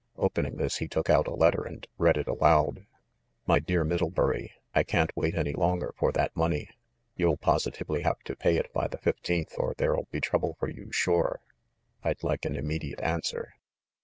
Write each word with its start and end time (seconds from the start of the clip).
Opening 0.17 0.55
this, 0.55 0.77
he 0.77 0.87
took 0.87 1.11
out 1.11 1.27
a 1.27 1.35
letter 1.35 1.63
and 1.63 1.85
read 1.99 2.17
it 2.17 2.27
aloud: 2.27 2.87
"Mv 3.47 3.67
DEAR 3.67 3.83
MIDDLEBURY: 3.83 4.51
I 4.73 4.81
can't 4.81 5.15
wait 5.15 5.35
any 5.35 5.53
longer 5.53 5.93
for 5.95 6.11
that 6.13 6.35
money. 6.35 6.69
You'll 7.15 7.37
positively 7.37 8.01
have 8.01 8.17
to 8.23 8.35
pay 8.35 8.57
it 8.57 8.73
by 8.73 8.87
the 8.87 8.97
fifteenth 8.97 9.53
or 9.59 9.75
there'll 9.77 10.07
be 10.09 10.19
trouble 10.19 10.55
for 10.59 10.69
you 10.71 10.91
sure. 10.91 11.41
I'd 12.03 12.23
like 12.23 12.45
an 12.45 12.55
immediate 12.55 12.99
answer. 13.01 13.53